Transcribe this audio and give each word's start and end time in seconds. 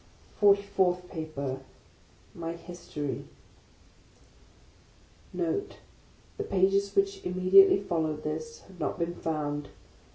FORTY 0.39 0.63
FOURTH 0.63 1.09
PAPER 1.09 1.59
MY 2.33 2.53
HISTORY 2.53 3.23
[NOTE. 5.31 5.75
The 6.37 6.43
pages 6.43 6.95
which 6.95 7.23
immediately 7.23 7.79
followed 7.81 8.23
this 8.23 8.61
have 8.61 8.79
not 8.79 8.97
been 8.97 9.13
found. 9.13 9.67